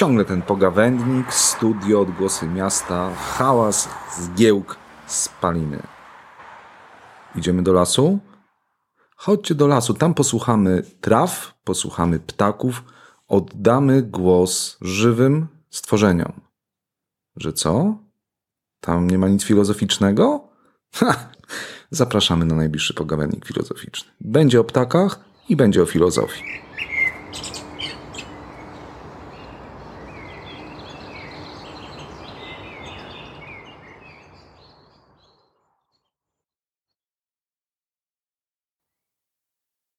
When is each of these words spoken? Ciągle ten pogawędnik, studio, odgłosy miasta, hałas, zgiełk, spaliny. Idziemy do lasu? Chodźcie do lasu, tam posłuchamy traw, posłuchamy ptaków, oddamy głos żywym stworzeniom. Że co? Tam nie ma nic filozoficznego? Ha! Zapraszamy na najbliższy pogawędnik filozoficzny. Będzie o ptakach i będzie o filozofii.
Ciągle 0.00 0.24
ten 0.24 0.42
pogawędnik, 0.42 1.34
studio, 1.34 2.00
odgłosy 2.00 2.46
miasta, 2.46 3.14
hałas, 3.14 3.88
zgiełk, 4.18 4.76
spaliny. 5.06 5.82
Idziemy 7.36 7.62
do 7.62 7.72
lasu? 7.72 8.18
Chodźcie 9.16 9.54
do 9.54 9.66
lasu, 9.66 9.94
tam 9.94 10.14
posłuchamy 10.14 10.82
traw, 11.00 11.54
posłuchamy 11.64 12.20
ptaków, 12.20 12.84
oddamy 13.28 14.02
głos 14.02 14.76
żywym 14.80 15.46
stworzeniom. 15.70 16.32
Że 17.36 17.52
co? 17.52 17.98
Tam 18.80 19.10
nie 19.10 19.18
ma 19.18 19.28
nic 19.28 19.44
filozoficznego? 19.44 20.48
Ha! 20.94 21.14
Zapraszamy 21.90 22.44
na 22.44 22.54
najbliższy 22.54 22.94
pogawędnik 22.94 23.46
filozoficzny. 23.46 24.10
Będzie 24.20 24.60
o 24.60 24.64
ptakach 24.64 25.20
i 25.48 25.56
będzie 25.56 25.82
o 25.82 25.86
filozofii. 25.86 26.69